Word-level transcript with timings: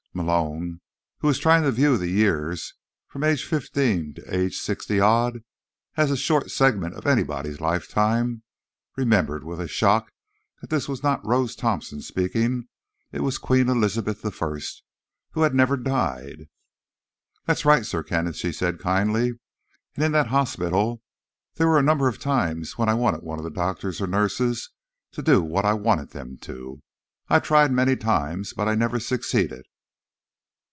Malone, 0.13 0.81
who 1.19 1.27
was 1.27 1.39
trying 1.39 1.63
to 1.63 1.71
view 1.71 1.97
the 1.97 2.09
years 2.09 2.73
from 3.07 3.23
age 3.23 3.45
fifteen 3.45 4.13
to 4.13 4.21
age 4.35 4.57
sixty 4.57 4.99
odd 4.99 5.39
as 5.95 6.11
a 6.11 6.17
short 6.17 6.51
segment 6.51 6.93
of 6.95 7.07
anybody's 7.07 7.61
lifetime, 7.61 8.43
remembered 8.97 9.45
with 9.45 9.61
a 9.61 9.69
shock 9.69 10.11
that 10.59 10.69
this 10.69 10.89
was 10.89 11.01
not 11.01 11.25
Rose 11.25 11.55
Thompson 11.55 12.01
speaking. 12.01 12.67
It 13.13 13.21
was 13.21 13.37
Queen 13.37 13.69
Elizabeth 13.69 14.25
I, 14.43 14.59
who 15.31 15.43
had 15.43 15.55
never 15.55 15.77
died. 15.77 16.49
"That's 17.45 17.63
right, 17.63 17.85
Sir 17.85 18.03
Kenneth," 18.03 18.35
she 18.35 18.51
said 18.51 18.79
kindly. 18.79 19.29
"And 19.95 20.03
in 20.03 20.11
that 20.11 20.27
hospital, 20.27 21.01
there 21.55 21.69
were 21.69 21.79
a 21.79 21.83
number 21.83 22.09
of 22.09 22.19
times 22.19 22.77
when 22.77 22.89
I 22.89 22.95
wanted 22.95 23.23
one 23.23 23.37
of 23.39 23.45
the 23.45 23.49
doctors 23.49 24.01
or 24.01 24.07
nurses 24.07 24.71
to 25.13 25.21
do 25.21 25.41
what 25.41 25.63
I 25.63 25.71
wanted 25.73 26.09
them 26.09 26.35
to. 26.39 26.81
I 27.29 27.39
tried 27.39 27.71
many 27.71 27.95
times, 27.95 28.51
but 28.51 28.67
I 28.67 28.75
never 28.75 28.99
succeeded." 28.99 29.65